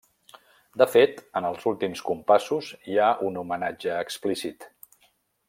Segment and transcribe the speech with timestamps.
[0.81, 4.69] De fet, en els últims compassos hi ha un homenatge explícit.